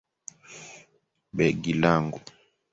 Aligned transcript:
Begi 1.35 1.73
langu. 1.81 2.19